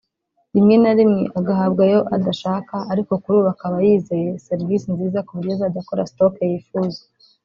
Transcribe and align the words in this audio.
rimwe 0.53 0.75
na 0.83 0.91
rimwe 0.97 1.23
agahabwa 1.39 1.81
ayo 1.87 1.99
adashaka 2.15 2.75
ariko 2.91 3.11
kuri 3.21 3.35
ubu 3.39 3.49
akaba 3.53 3.75
yizeye 3.85 4.29
Serivisi 4.47 4.85
nziza 4.95 5.25
kuburyo 5.25 5.51
azajya 5.55 5.79
akora 5.83 6.07
“Stock” 6.11 6.35
yifuza 6.51 6.99